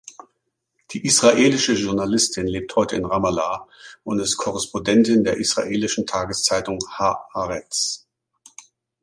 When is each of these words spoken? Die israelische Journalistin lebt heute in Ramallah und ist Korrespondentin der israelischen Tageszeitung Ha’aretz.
Die 0.89 1.05
israelische 1.05 1.73
Journalistin 1.73 2.47
lebt 2.47 2.75
heute 2.75 2.95
in 2.95 3.05
Ramallah 3.05 3.67
und 4.03 4.17
ist 4.19 4.35
Korrespondentin 4.35 5.23
der 5.23 5.37
israelischen 5.37 6.07
Tageszeitung 6.07 6.79
Ha’aretz. 6.97 8.07